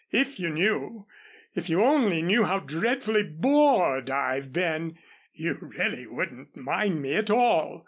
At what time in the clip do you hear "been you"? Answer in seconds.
4.51-5.59